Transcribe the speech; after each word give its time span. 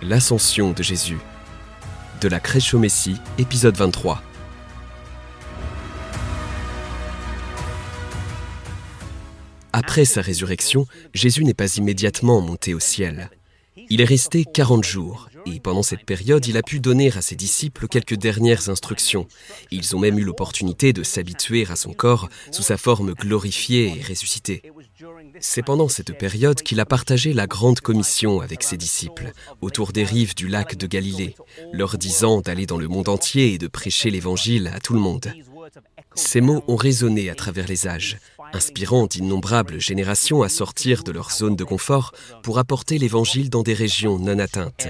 L'ascension 0.00 0.70
de 0.70 0.82
Jésus. 0.84 1.18
De 2.20 2.28
la 2.28 2.38
crèche 2.38 2.72
au 2.72 2.78
Messie, 2.78 3.16
épisode 3.36 3.76
23. 3.76 4.22
Après 9.72 10.04
sa 10.04 10.20
résurrection, 10.20 10.86
Jésus 11.14 11.44
n'est 11.44 11.52
pas 11.52 11.78
immédiatement 11.78 12.40
monté 12.40 12.74
au 12.74 12.80
ciel. 12.80 13.28
Il 13.90 14.00
est 14.00 14.04
resté 14.04 14.44
40 14.44 14.84
jours, 14.84 15.28
et 15.46 15.58
pendant 15.58 15.82
cette 15.82 16.04
période, 16.04 16.46
il 16.46 16.56
a 16.56 16.62
pu 16.62 16.78
donner 16.78 17.10
à 17.16 17.20
ses 17.20 17.34
disciples 17.34 17.88
quelques 17.88 18.16
dernières 18.16 18.68
instructions. 18.68 19.26
Ils 19.72 19.96
ont 19.96 19.98
même 19.98 20.18
eu 20.20 20.24
l'opportunité 20.24 20.92
de 20.92 21.02
s'habituer 21.02 21.66
à 21.68 21.74
son 21.74 21.92
corps 21.92 22.28
sous 22.52 22.62
sa 22.62 22.76
forme 22.76 23.14
glorifiée 23.14 23.98
et 23.98 24.02
ressuscitée. 24.02 24.62
C'est 25.40 25.62
pendant 25.62 25.88
cette 25.88 26.16
période 26.18 26.62
qu'il 26.62 26.80
a 26.80 26.86
partagé 26.86 27.32
la 27.32 27.46
grande 27.46 27.80
commission 27.80 28.40
avec 28.40 28.62
ses 28.62 28.76
disciples, 28.76 29.32
autour 29.60 29.92
des 29.92 30.04
rives 30.04 30.34
du 30.34 30.48
lac 30.48 30.76
de 30.76 30.86
Galilée, 30.86 31.36
leur 31.72 31.98
disant 31.98 32.40
d'aller 32.40 32.66
dans 32.66 32.78
le 32.78 32.88
monde 32.88 33.08
entier 33.08 33.54
et 33.54 33.58
de 33.58 33.68
prêcher 33.68 34.10
l'Évangile 34.10 34.70
à 34.74 34.80
tout 34.80 34.94
le 34.94 35.00
monde. 35.00 35.32
Ces 36.14 36.40
mots 36.40 36.64
ont 36.66 36.76
résonné 36.76 37.30
à 37.30 37.34
travers 37.34 37.68
les 37.68 37.86
âges, 37.86 38.18
inspirant 38.52 39.06
d'innombrables 39.06 39.80
générations 39.80 40.42
à 40.42 40.48
sortir 40.48 41.04
de 41.04 41.12
leur 41.12 41.30
zone 41.32 41.56
de 41.56 41.64
confort 41.64 42.12
pour 42.42 42.58
apporter 42.58 42.98
l'Évangile 42.98 43.50
dans 43.50 43.62
des 43.62 43.74
régions 43.74 44.18
non 44.18 44.38
atteintes. 44.38 44.88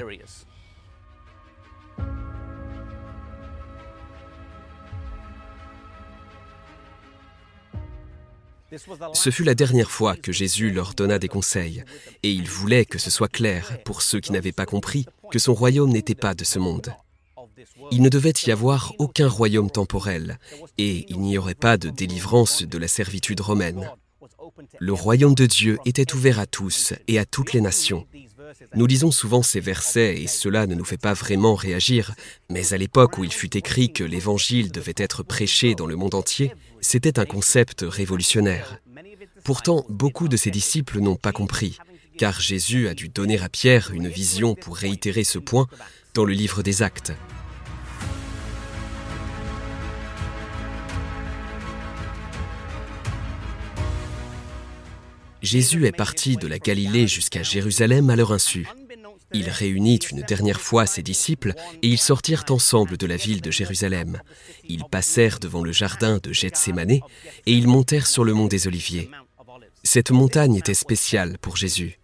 Ce 9.15 9.31
fut 9.31 9.45
la 9.45 9.55
dernière 9.55 9.91
fois 9.91 10.17
que 10.17 10.33
Jésus 10.33 10.71
leur 10.71 10.95
donna 10.95 11.19
des 11.19 11.29
conseils, 11.29 11.85
et 12.23 12.31
il 12.31 12.49
voulait 12.49 12.85
que 12.85 12.99
ce 12.99 13.11
soit 13.11 13.29
clair 13.29 13.79
pour 13.85 14.03
ceux 14.03 14.21
qui 14.21 14.33
n'avaient 14.33 14.53
pas 14.53 14.67
compris 14.67 15.07
que 15.31 15.39
son 15.39 15.55
royaume 15.55 15.91
n'était 15.91 16.15
pas 16.15 16.35
de 16.35 16.45
ce 16.45 16.59
monde. 16.59 16.93
Il 17.91 18.03
ne 18.03 18.09
devait 18.09 18.35
y 18.47 18.51
avoir 18.51 18.93
aucun 18.99 19.29
royaume 19.29 19.71
temporel, 19.71 20.39
et 20.77 21.07
il 21.09 21.21
n'y 21.21 21.39
aurait 21.39 21.55
pas 21.55 21.77
de 21.77 21.89
délivrance 21.89 22.63
de 22.63 22.79
la 22.79 22.89
servitude 22.89 23.41
romaine. 23.41 23.91
Le 24.79 24.93
royaume 24.93 25.35
de 25.35 25.47
Dieu 25.47 25.79
était 25.85 26.15
ouvert 26.15 26.39
à 26.39 26.47
tous 26.47 26.93
et 27.07 27.19
à 27.19 27.25
toutes 27.25 27.53
les 27.53 27.61
nations. 27.61 28.07
Nous 28.75 28.87
lisons 28.87 29.11
souvent 29.11 29.43
ces 29.43 29.61
versets 29.61 30.21
et 30.21 30.27
cela 30.27 30.67
ne 30.67 30.75
nous 30.75 30.85
fait 30.85 31.01
pas 31.01 31.15
vraiment 31.15 31.55
réagir, 31.55 32.15
mais 32.51 32.73
à 32.73 32.77
l'époque 32.77 33.19
où 33.19 33.25
il 33.25 33.33
fut 33.33 33.57
écrit 33.57 33.93
que 33.93 34.05
l'Évangile 34.05 34.71
devait 34.71 34.95
être 34.97 35.23
prêché 35.23 35.75
dans 35.75 35.87
le 35.87 35.97
monde 35.97 36.15
entier, 36.15 36.53
c'était 36.81 37.19
un 37.19 37.25
concept 37.25 37.85
révolutionnaire. 37.87 38.79
Pourtant, 39.45 39.87
beaucoup 39.89 40.29
de 40.29 40.37
ses 40.37 40.51
disciples 40.51 41.01
n'ont 41.01 41.17
pas 41.17 41.33
compris, 41.33 41.79
car 42.19 42.41
Jésus 42.41 42.89
a 42.89 42.95
dû 42.95 43.09
donner 43.09 43.41
à 43.41 43.49
Pierre 43.49 43.91
une 43.93 44.09
vision 44.09 44.55
pour 44.55 44.77
réitérer 44.77 45.25
ce 45.25 45.39
point 45.39 45.67
dans 46.15 46.25
le 46.25 46.35
livre 46.35 46.63
des 46.63 46.83
actes. 46.83 47.13
Jésus 55.49 55.87
est 55.87 55.93
parti 55.93 56.37
de 56.37 56.47
la 56.47 56.59
Galilée 56.59 57.07
jusqu'à 57.07 57.43
Jérusalem 57.43 58.11
à 58.11 58.17
leur 58.17 58.33
insu. 58.33 58.69
Il 59.33 59.49
réunit 59.49 59.97
une 59.97 60.21
dernière 60.21 60.61
fois 60.61 60.85
ses 60.85 61.03
disciples 61.03 61.55
et 61.81 61.89
ils 61.89 61.97
sortirent 61.97 62.45
ensemble 62.51 62.99
de 62.99 63.07
la 63.07 63.17
ville 63.17 63.41
de 63.41 63.51
Jérusalem. 63.51 64.21
Ils 64.69 64.85
passèrent 64.85 65.39
devant 65.39 65.63
le 65.63 65.73
jardin 65.73 66.19
de 66.23 66.35
Gethsémané 66.35 67.01
et 67.47 67.55
ils 67.55 67.67
montèrent 67.67 68.09
sur 68.09 68.25
le 68.25 68.35
mont 68.35 68.47
des 68.47 68.67
Oliviers. 68.67 69.11
Cette 69.85 70.11
montagne 70.11 70.57
était 70.57 70.75
spéciale 70.75 71.39
pour 71.39 71.57
Jésus. 71.57 71.99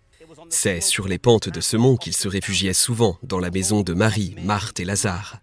C'est 0.48 0.80
sur 0.80 1.06
les 1.06 1.18
pentes 1.18 1.50
de 1.50 1.60
ce 1.60 1.76
mont 1.76 1.98
qu'il 1.98 2.14
se 2.14 2.28
réfugiait 2.28 2.72
souvent 2.72 3.18
dans 3.22 3.40
la 3.40 3.50
maison 3.50 3.82
de 3.82 3.92
Marie, 3.92 4.36
Marthe 4.42 4.80
et 4.80 4.86
Lazare. 4.86 5.38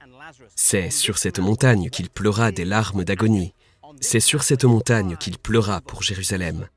C'est 0.56 0.90
sur 0.90 1.20
cette 1.20 1.38
montagne 1.38 1.92
qu'il 1.92 2.10
pleura 2.10 2.52
des 2.52 2.66
larmes 2.66 3.04
d'agonie. 3.04 3.54
C'est 4.00 4.20
sur 4.20 4.42
cette 4.42 4.66
montagne 4.66 5.18
qu'il 5.18 5.38
pleura 5.38 5.82
pour 5.82 6.02
Jérusalem 6.02 6.68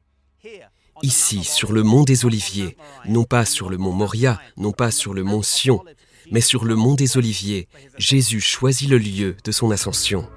ici, 1.03 1.45
sur 1.45 1.73
le 1.73 1.83
mont 1.83 2.05
des 2.05 2.25
Oliviers, 2.25 2.77
non 3.07 3.25
pas 3.25 3.45
sur 3.45 3.71
le 3.71 3.77
mont 3.77 3.93
Moria, 3.93 4.41
non 4.57 4.73
pas 4.73 4.91
sur 4.91 5.15
le 5.15 5.23
mont 5.23 5.43
Sion, 5.43 5.85
mais 6.31 6.41
sur 6.41 6.65
le 6.65 6.75
mont 6.75 6.95
des 6.95 7.17
Oliviers, 7.17 7.69
Jésus 7.99 8.41
choisit 8.41 8.89
le 8.89 8.99
lieu 8.99 9.37
de 9.45 9.53
son 9.53 9.71
ascension. 9.71 10.29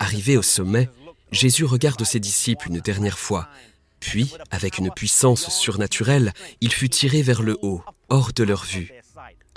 Arrivé 0.00 0.36
au 0.36 0.42
sommet, 0.42 0.88
Jésus 1.32 1.64
regarde 1.64 2.02
ses 2.04 2.20
disciples 2.20 2.68
une 2.68 2.80
dernière 2.80 3.18
fois, 3.18 3.48
puis, 4.00 4.32
avec 4.50 4.78
une 4.78 4.90
puissance 4.90 5.48
surnaturelle, 5.50 6.32
il 6.60 6.72
fut 6.72 6.88
tiré 6.88 7.22
vers 7.22 7.42
le 7.42 7.56
haut, 7.62 7.82
hors 8.08 8.32
de 8.32 8.44
leur 8.44 8.64
vue. 8.64 8.92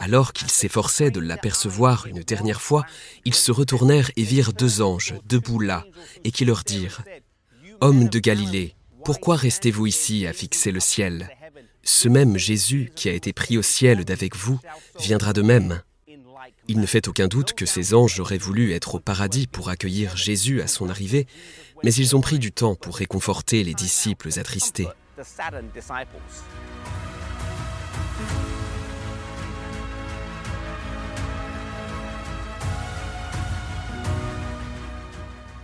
Alors 0.02 0.32
qu'ils 0.32 0.50
s'efforçaient 0.50 1.12
de 1.12 1.20
l'apercevoir 1.20 2.08
une 2.08 2.22
dernière 2.22 2.62
fois, 2.62 2.86
ils 3.26 3.36
se 3.36 3.52
retournèrent 3.52 4.12
et 4.16 4.24
virent 4.24 4.54
deux 4.54 4.82
anges 4.82 5.14
debout 5.26 5.60
là, 5.60 5.86
et 6.24 6.32
qui 6.32 6.46
leur 6.46 6.64
dirent 6.64 7.04
Hommes 7.82 8.08
de 8.08 8.20
Galilée, 8.20 8.76
pourquoi 9.04 9.36
restez-vous 9.36 9.88
ici 9.88 10.26
à 10.26 10.32
fixer 10.32 10.72
le 10.72 10.80
ciel? 10.80 11.30
Ce 11.84 12.08
même 12.08 12.38
Jésus 12.38 12.92
qui 12.96 13.10
a 13.10 13.14
été 13.14 13.34
pris 13.34 13.58
au 13.58 13.62
ciel 13.62 14.06
d'avec 14.06 14.38
vous 14.38 14.60
viendra 15.00 15.34
de 15.34 15.42
même. 15.42 15.82
Il 16.70 16.80
ne 16.80 16.86
fait 16.86 17.10
aucun 17.10 17.28
doute 17.28 17.54
que 17.54 17.66
ces 17.66 17.94
anges 17.94 18.22
auraient 18.22 18.38
voulu 18.38 18.72
être 18.72 18.96
au 18.96 19.00
paradis 19.00 19.48
pour 19.48 19.70
accueillir 19.70 20.16
Jésus 20.16 20.62
à 20.62 20.68
son 20.68 20.88
arrivée, 20.88 21.28
mais 21.84 21.94
ils 21.94 22.16
ont 22.16 22.22
pris 22.22 22.40
du 22.40 22.54
temps 22.54 22.76
pour 22.76 22.96
réconforter 22.96 23.64
les 23.66 23.74
disciples 23.74 24.30
attristés. 24.40 24.88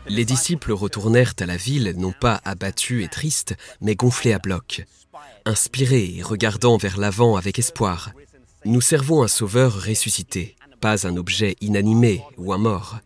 Les 0.07 0.25
disciples 0.25 0.71
retournèrent 0.71 1.33
à 1.39 1.45
la 1.45 1.57
ville 1.57 1.93
non 1.97 2.11
pas 2.11 2.41
abattus 2.45 3.03
et 3.03 3.07
tristes, 3.07 3.55
mais 3.81 3.95
gonflés 3.95 4.33
à 4.33 4.39
bloc, 4.39 4.85
inspirés 5.45 6.15
et 6.17 6.21
regardant 6.21 6.77
vers 6.77 6.97
l'avant 6.97 7.35
avec 7.35 7.59
espoir. 7.59 8.11
Nous 8.65 8.81
servons 8.81 9.23
un 9.23 9.27
sauveur 9.27 9.83
ressuscité, 9.83 10.55
pas 10.79 11.07
un 11.07 11.17
objet 11.17 11.55
inanimé 11.61 12.21
ou 12.37 12.53
un 12.53 12.57
mort. 12.57 12.99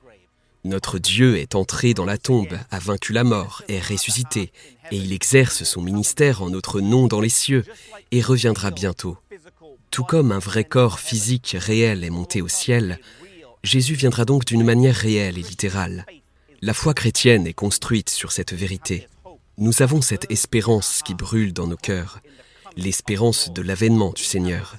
Notre 0.65 0.99
Dieu 0.99 1.37
est 1.37 1.55
entré 1.55 1.93
dans 1.93 2.05
la 2.05 2.17
tombe, 2.17 2.57
a 2.69 2.79
vaincu 2.79 3.13
la 3.13 3.23
mort, 3.23 3.63
est 3.69 3.79
ressuscité, 3.79 4.51
et 4.91 4.97
il 4.97 5.13
exerce 5.13 5.63
son 5.63 5.81
ministère 5.81 6.41
en 6.41 6.49
notre 6.49 6.81
nom 6.81 7.07
dans 7.07 7.21
les 7.21 7.29
cieux, 7.29 7.63
et 8.11 8.21
reviendra 8.21 8.71
bientôt. 8.71 9.17
Tout 9.89 10.03
comme 10.03 10.31
un 10.31 10.39
vrai 10.39 10.65
corps 10.65 10.99
physique 10.99 11.55
réel 11.57 12.03
est 12.03 12.09
monté 12.09 12.41
au 12.41 12.49
ciel, 12.49 12.99
Jésus 13.63 13.95
viendra 13.95 14.25
donc 14.25 14.45
d'une 14.45 14.63
manière 14.63 14.95
réelle 14.95 15.37
et 15.37 15.43
littérale. 15.43 16.05
La 16.61 16.73
foi 16.73 16.93
chrétienne 16.93 17.47
est 17.47 17.53
construite 17.53 18.09
sur 18.09 18.33
cette 18.33 18.51
vérité. 18.51 19.07
Nous 19.57 19.81
avons 19.81 20.01
cette 20.01 20.29
espérance 20.29 21.01
qui 21.03 21.13
brûle 21.15 21.53
dans 21.53 21.67
nos 21.67 21.77
cœurs, 21.77 22.19
l'espérance 22.75 23.53
de 23.53 23.61
l'avènement 23.61 24.11
du 24.11 24.23
Seigneur. 24.23 24.75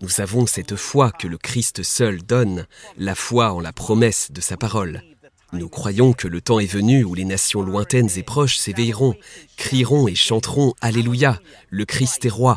Nous 0.00 0.22
avons 0.22 0.46
cette 0.46 0.74
foi 0.76 1.10
que 1.10 1.26
le 1.26 1.36
Christ 1.36 1.82
seul 1.82 2.22
donne, 2.22 2.66
la 2.96 3.14
foi 3.14 3.52
en 3.52 3.60
la 3.60 3.74
promesse 3.74 4.32
de 4.32 4.40
sa 4.40 4.56
parole. 4.56 5.02
Nous 5.52 5.68
croyons 5.68 6.14
que 6.14 6.28
le 6.28 6.40
temps 6.40 6.60
est 6.60 6.66
venu 6.66 7.04
où 7.04 7.14
les 7.14 7.26
nations 7.26 7.60
lointaines 7.60 8.10
et 8.16 8.22
proches 8.22 8.56
s'éveilleront, 8.56 9.16
crieront 9.58 10.08
et 10.08 10.14
chanteront 10.14 10.72
Alléluia, 10.80 11.40
le 11.68 11.84
Christ 11.84 12.24
est 12.24 12.30
roi. 12.30 12.56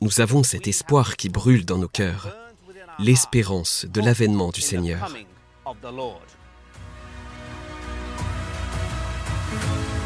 Nous 0.00 0.22
avons 0.22 0.42
cet 0.42 0.68
espoir 0.68 1.16
qui 1.16 1.28
brûle 1.28 1.66
dans 1.66 1.78
nos 1.78 1.88
cœurs, 1.88 2.34
l'espérance 2.98 3.84
de 3.84 4.00
l'avènement 4.00 4.50
du 4.52 4.62
Seigneur. 4.62 5.14
Thank 9.50 9.92
you. 9.92 9.97